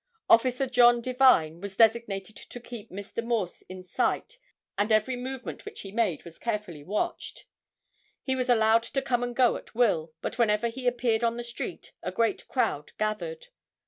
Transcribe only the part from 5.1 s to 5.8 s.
movement